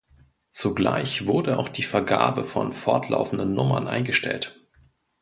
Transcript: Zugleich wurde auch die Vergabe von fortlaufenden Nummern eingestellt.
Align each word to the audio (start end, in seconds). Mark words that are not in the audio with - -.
Zugleich 0.49 1.27
wurde 1.27 1.59
auch 1.59 1.69
die 1.69 1.83
Vergabe 1.83 2.43
von 2.43 2.73
fortlaufenden 2.73 3.53
Nummern 3.53 3.87
eingestellt. 3.87 4.59